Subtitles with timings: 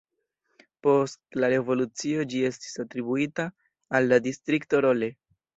[0.87, 3.47] Post la revolucio ĝi estis atribuita
[4.01, 5.13] al la Distrikto Rolle.